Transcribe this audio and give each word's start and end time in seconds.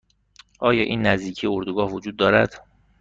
آیا 0.59 0.83
این 0.83 1.01
نزدیکی 1.01 1.47
اردوگاه 1.47 1.91
وجود 1.93 2.15
دارد؟ 2.17 2.67